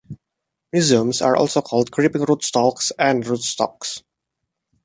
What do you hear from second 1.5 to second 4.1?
called creeping rootstalks and rootstocks.